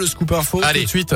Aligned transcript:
Le 0.00 0.06
scoop 0.06 0.30
info 0.30 0.60
Allez. 0.62 0.82
tout 0.82 0.84
de 0.84 0.90
suite. 0.90 1.14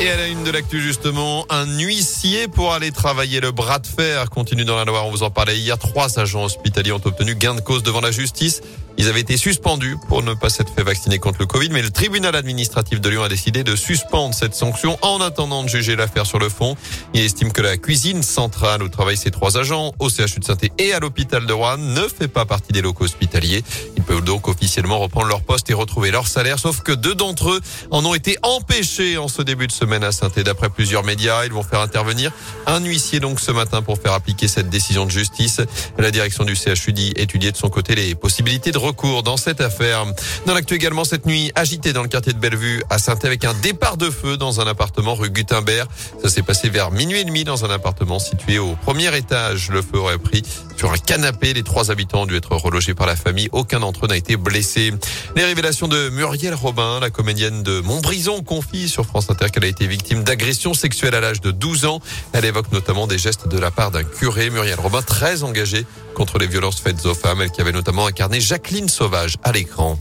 Et 0.00 0.08
à 0.08 0.16
la 0.16 0.26
une 0.26 0.42
de 0.42 0.50
l'actu 0.50 0.80
justement, 0.80 1.44
un 1.50 1.66
huissier 1.66 2.48
pour 2.48 2.72
aller 2.72 2.92
travailler 2.92 3.40
le 3.40 3.50
bras 3.50 3.78
de 3.78 3.86
fer 3.86 4.30
continue 4.30 4.64
dans 4.64 4.74
la 4.74 4.86
Loire. 4.86 5.06
On 5.06 5.10
vous 5.10 5.22
en 5.22 5.28
parlait 5.30 5.58
hier. 5.58 5.76
Trois 5.76 6.18
agents 6.18 6.44
hospitaliers 6.44 6.92
ont 6.92 7.00
obtenu 7.04 7.34
gain 7.34 7.54
de 7.54 7.60
cause 7.60 7.82
devant 7.82 8.00
la 8.00 8.10
justice. 8.10 8.62
Ils 8.96 9.06
avaient 9.08 9.20
été 9.20 9.36
suspendus 9.36 9.98
pour 10.08 10.22
ne 10.22 10.32
pas 10.32 10.48
s'être 10.48 10.72
fait 10.72 10.82
vacciner 10.82 11.18
contre 11.18 11.40
le 11.40 11.46
Covid, 11.46 11.68
mais 11.68 11.82
le 11.82 11.90
tribunal 11.90 12.34
administratif 12.34 13.02
de 13.02 13.08
Lyon 13.10 13.24
a 13.24 13.28
décidé 13.28 13.64
de 13.64 13.76
suspendre 13.76 14.34
cette 14.34 14.54
sanction 14.54 14.98
en 15.02 15.20
attendant 15.20 15.62
de 15.62 15.68
juger 15.68 15.94
l'affaire 15.94 16.24
sur 16.24 16.38
le 16.38 16.48
fond. 16.48 16.74
Il 17.12 17.20
estime 17.20 17.52
que 17.52 17.60
la 17.60 17.76
cuisine 17.76 18.22
centrale 18.22 18.82
où 18.82 18.88
travaillent 18.88 19.18
ces 19.18 19.30
trois 19.30 19.58
agents, 19.58 19.92
au 19.98 20.08
CHU 20.08 20.40
de 20.40 20.44
saint 20.44 20.56
et 20.78 20.94
à 20.94 21.00
l'hôpital 21.00 21.44
de 21.44 21.52
Rouen, 21.52 21.76
ne 21.76 22.08
fait 22.08 22.28
pas 22.28 22.46
partie 22.46 22.72
des 22.72 22.80
locaux 22.80 23.04
hospitaliers. 23.04 23.62
Peuvent 24.06 24.22
donc 24.22 24.48
officiellement 24.48 24.98
reprendre 24.98 25.26
leur 25.26 25.42
poste 25.42 25.68
et 25.70 25.74
retrouver 25.74 26.10
leur 26.10 26.28
salaire, 26.28 26.58
sauf 26.58 26.80
que 26.82 26.92
deux 26.92 27.14
d'entre 27.14 27.50
eux 27.50 27.60
en 27.90 28.04
ont 28.04 28.14
été 28.14 28.36
empêchés 28.42 29.18
en 29.18 29.28
ce 29.28 29.42
début 29.42 29.66
de 29.66 29.72
semaine 29.72 30.04
à 30.04 30.12
saint 30.12 30.30
D'après 30.36 30.68
plusieurs 30.68 31.04
médias, 31.04 31.44
ils 31.44 31.52
vont 31.52 31.62
faire 31.62 31.80
intervenir 31.80 32.32
un 32.66 32.80
huissier 32.80 33.20
donc 33.20 33.40
ce 33.40 33.52
matin 33.52 33.82
pour 33.82 33.98
faire 33.98 34.12
appliquer 34.12 34.48
cette 34.48 34.68
décision 34.68 35.06
de 35.06 35.10
justice. 35.10 35.60
La 35.98 36.10
direction 36.10 36.44
du 36.44 36.54
CHU 36.56 36.92
dit 36.92 37.12
étudier 37.16 37.52
de 37.52 37.56
son 37.56 37.68
côté 37.68 37.94
les 37.94 38.14
possibilités 38.14 38.72
de 38.72 38.78
recours 38.78 39.22
dans 39.22 39.36
cette 39.36 39.60
affaire. 39.60 40.04
Dans 40.46 40.54
l'actu 40.54 40.74
également, 40.74 41.04
cette 41.04 41.26
nuit 41.26 41.52
agitée 41.54 41.92
dans 41.92 42.02
le 42.02 42.08
quartier 42.08 42.32
de 42.32 42.38
Bellevue 42.38 42.82
à 42.90 42.98
saint 42.98 43.18
avec 43.22 43.44
un 43.44 43.54
départ 43.54 43.96
de 43.96 44.10
feu 44.10 44.36
dans 44.36 44.60
un 44.60 44.66
appartement 44.66 45.14
rue 45.14 45.30
Gutenberg. 45.30 45.88
Ça 46.22 46.28
s'est 46.28 46.42
passé 46.42 46.68
vers 46.68 46.90
minuit 46.90 47.20
et 47.20 47.24
demi 47.24 47.44
dans 47.44 47.64
un 47.64 47.70
appartement 47.70 48.18
situé 48.18 48.58
au 48.58 48.76
premier 48.76 49.16
étage. 49.16 49.70
Le 49.70 49.80
feu 49.80 49.98
aurait 49.98 50.18
pris 50.18 50.42
sur 50.76 50.92
un 50.92 50.98
canapé. 50.98 51.54
Les 51.54 51.62
trois 51.62 51.90
habitants 51.90 52.22
ont 52.22 52.26
dû 52.26 52.36
être 52.36 52.54
relogés 52.56 52.94
par 52.94 53.06
la 53.06 53.16
famille. 53.16 53.48
Aucun 53.52 53.80
d'entre 53.80 53.95
eux 54.04 54.08
n'a 54.08 54.16
été 54.16 54.36
blessé. 54.36 54.92
Les 55.34 55.44
révélations 55.44 55.88
de 55.88 56.08
Muriel 56.10 56.54
Robin, 56.54 57.00
la 57.00 57.10
comédienne 57.10 57.62
de 57.62 57.80
Montbrison, 57.80 58.42
confie 58.42 58.88
sur 58.88 59.06
France 59.06 59.30
Inter 59.30 59.46
qu'elle 59.50 59.64
a 59.64 59.68
été 59.68 59.86
victime 59.86 60.24
d'agression 60.24 60.74
sexuelle 60.74 61.14
à 61.14 61.20
l'âge 61.20 61.40
de 61.40 61.50
12 61.50 61.84
ans. 61.86 62.00
Elle 62.32 62.44
évoque 62.44 62.72
notamment 62.72 63.06
des 63.06 63.18
gestes 63.18 63.48
de 63.48 63.58
la 63.58 63.70
part 63.70 63.90
d'un 63.90 64.04
curé. 64.04 64.50
Muriel 64.50 64.78
Robin, 64.78 65.02
très 65.02 65.42
engagée 65.42 65.86
contre 66.14 66.38
les 66.38 66.46
violences 66.46 66.80
faites 66.80 67.04
aux 67.06 67.14
femmes, 67.14 67.42
elle 67.42 67.50
qui 67.50 67.60
avait 67.60 67.72
notamment 67.72 68.06
incarné 68.06 68.40
Jacqueline 68.40 68.88
Sauvage 68.88 69.36
à 69.42 69.52
l'écran. 69.52 69.98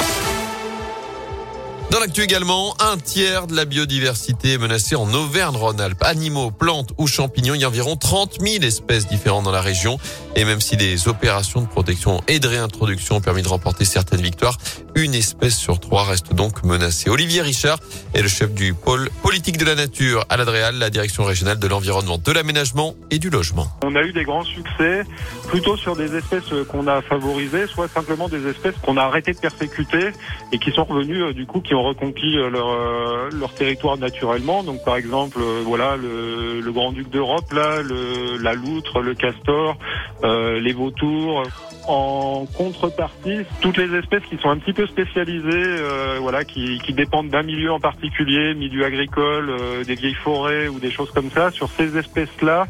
Dans 1.95 2.01
l'actu 2.01 2.23
également, 2.23 2.75
un 2.81 2.97
tiers 2.97 3.47
de 3.47 3.55
la 3.55 3.63
biodiversité 3.63 4.51
est 4.51 4.57
menacée 4.57 4.97
en 4.97 5.13
Auvergne-Rhône-Alpes. 5.13 6.03
Animaux, 6.03 6.51
plantes 6.51 6.91
ou 6.97 7.07
champignons, 7.07 7.53
il 7.53 7.61
y 7.61 7.63
a 7.63 7.69
environ 7.69 7.95
30 7.95 8.41
000 8.41 8.65
espèces 8.65 9.07
différentes 9.07 9.45
dans 9.45 9.53
la 9.53 9.61
région. 9.61 9.97
Et 10.35 10.43
même 10.43 10.59
si 10.59 10.75
des 10.75 11.07
opérations 11.07 11.61
de 11.61 11.67
protection 11.67 12.21
et 12.27 12.39
de 12.39 12.49
réintroduction 12.49 13.15
ont 13.15 13.21
permis 13.21 13.43
de 13.43 13.47
remporter 13.47 13.85
certaines 13.85 14.19
victoires, 14.19 14.57
une 14.95 15.15
espèce 15.15 15.57
sur 15.57 15.79
trois 15.79 16.03
reste 16.03 16.33
donc 16.33 16.63
menacée. 16.63 17.09
Olivier 17.09 17.41
Richard 17.41 17.79
est 18.13 18.21
le 18.21 18.27
chef 18.27 18.53
du 18.53 18.73
pôle 18.73 19.09
politique 19.23 19.57
de 19.57 19.63
la 19.63 19.75
nature 19.75 20.25
à 20.27 20.35
l'Adréal, 20.35 20.75
la 20.75 20.89
direction 20.89 21.23
régionale 21.23 21.59
de 21.59 21.67
l'environnement, 21.67 22.17
de 22.17 22.31
l'aménagement 22.33 22.95
et 23.09 23.19
du 23.19 23.29
logement. 23.29 23.67
On 23.85 23.95
a 23.95 24.01
eu 24.03 24.11
des 24.11 24.25
grands 24.25 24.43
succès 24.43 25.03
plutôt 25.47 25.77
sur 25.77 25.95
des 25.95 26.13
espèces 26.13 26.43
qu'on 26.69 26.87
a 26.87 27.01
favorisées, 27.01 27.67
soit 27.67 27.87
simplement 27.87 28.27
des 28.27 28.45
espèces 28.47 28.75
qu'on 28.81 28.97
a 28.97 29.03
arrêté 29.03 29.31
de 29.31 29.39
persécuter 29.39 30.09
et 30.51 30.59
qui 30.59 30.71
sont 30.71 30.83
revenues 30.83 31.23
euh, 31.23 31.33
du 31.33 31.45
coup, 31.45 31.61
qui 31.61 31.73
ont 31.73 31.84
reconquis 31.85 32.37
euh, 32.37 32.49
leur, 32.49 32.69
euh, 32.69 33.29
leur 33.31 33.53
territoire 33.53 33.97
naturellement. 33.97 34.63
Donc 34.63 34.83
par 34.83 34.97
exemple, 34.97 35.39
voilà 35.65 35.95
le, 35.95 36.61
le 36.61 36.71
grand 36.71 36.91
duc 36.91 37.09
d'Europe, 37.09 37.51
là, 37.53 37.81
le, 37.81 38.37
la 38.37 38.53
loutre, 38.53 39.01
le 39.01 39.13
castor, 39.13 39.77
euh, 40.23 40.59
les 40.59 40.73
vautours. 40.73 41.43
En 41.87 42.47
contrepartie, 42.57 43.41
toutes 43.61 43.77
les 43.77 43.95
espèces 43.99 44.23
qui 44.27 44.37
sont 44.37 44.49
un 44.49 44.57
petit 44.57 44.73
peu 44.73 44.87
spécialisées, 44.87 45.43
euh, 45.53 46.17
voilà, 46.19 46.43
qui, 46.43 46.79
dépendent 46.93 47.29
d'un 47.29 47.43
milieu 47.43 47.71
en 47.71 47.79
particulier, 47.79 48.55
milieu 48.55 48.85
agricole, 48.85 49.51
euh, 49.51 49.83
des 49.83 49.93
vieilles 49.93 50.15
forêts 50.15 50.67
ou 50.67 50.79
des 50.79 50.89
choses 50.89 51.11
comme 51.11 51.29
ça, 51.29 51.51
sur 51.51 51.69
ces 51.77 51.95
espèces-là, 51.95 52.65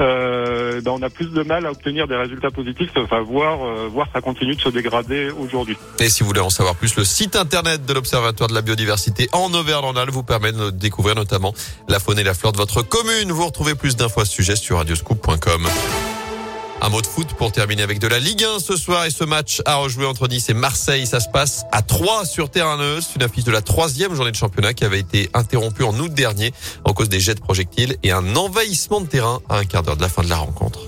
euh, 0.00 0.80
ben, 0.80 0.90
on 0.90 1.02
a 1.02 1.10
plus 1.10 1.30
de 1.30 1.42
mal 1.44 1.66
à 1.66 1.70
obtenir 1.70 2.08
des 2.08 2.16
résultats 2.16 2.50
positifs, 2.50 2.90
enfin 2.96 3.20
voir, 3.20 3.64
euh, 3.64 3.88
voir 3.88 4.08
ça 4.12 4.20
continue 4.20 4.56
de 4.56 4.60
se 4.60 4.68
dégrader 4.68 5.30
aujourd'hui. 5.30 5.76
Et 6.00 6.08
si 6.08 6.24
vous 6.24 6.28
voulez 6.30 6.40
en 6.40 6.50
savoir 6.50 6.74
plus, 6.74 6.96
le 6.96 7.04
site 7.04 7.36
internet 7.36 7.86
de 7.86 7.92
l'Observatoire 7.92 8.48
de 8.48 8.54
la 8.56 8.62
biodiversité 8.62 9.28
en 9.32 9.52
Auvergne-Rhône-Alpes 9.52 10.12
vous 10.12 10.22
permet 10.22 10.50
de 10.50 10.70
découvrir 10.70 11.14
notamment 11.14 11.54
la 11.88 12.00
faune 12.00 12.18
et 12.18 12.24
la 12.24 12.34
flore 12.34 12.52
de 12.52 12.56
votre 12.56 12.82
commune. 12.82 13.30
Vous 13.30 13.44
retrouvez 13.44 13.74
plus 13.74 13.96
d'infos 13.96 14.22
à 14.22 14.24
ce 14.24 14.32
sujet 14.32 14.56
sur 14.56 14.78
radioscoop.com. 14.78 15.68
Un 16.80 16.88
mot 16.88 17.02
de 17.02 17.06
foot 17.06 17.34
pour 17.34 17.52
terminer 17.52 17.82
avec 17.82 17.98
de 17.98 18.06
la 18.06 18.18
Ligue 18.18 18.44
1 18.44 18.58
ce 18.60 18.76
soir 18.76 19.04
et 19.04 19.10
ce 19.10 19.24
match 19.24 19.60
à 19.66 19.76
rejouer 19.76 20.06
entre 20.06 20.26
Nice 20.26 20.48
et 20.48 20.54
Marseille. 20.54 21.06
Ça 21.06 21.20
se 21.20 21.28
passe 21.28 21.64
à 21.70 21.82
3 21.82 22.24
sur 22.24 22.50
terrain 22.50 22.78
neutre. 22.78 23.06
C'est 23.06 23.16
une 23.16 23.22
affiche 23.22 23.44
de 23.44 23.52
la 23.52 23.62
troisième 23.62 24.14
journée 24.14 24.30
de 24.30 24.36
championnat 24.36 24.72
qui 24.72 24.84
avait 24.84 25.00
été 25.00 25.28
interrompue 25.34 25.84
en 25.84 25.98
août 25.98 26.12
dernier 26.12 26.52
en 26.84 26.94
cause 26.94 27.10
des 27.10 27.20
jets 27.20 27.34
de 27.34 27.40
projectiles 27.40 27.96
et 28.02 28.12
un 28.12 28.36
envahissement 28.36 29.02
de 29.02 29.06
terrain 29.06 29.40
à 29.50 29.58
un 29.58 29.64
quart 29.64 29.82
d'heure 29.82 29.96
de 29.96 30.02
la 30.02 30.08
fin 30.08 30.22
de 30.22 30.30
la 30.30 30.36
rencontre. 30.36 30.80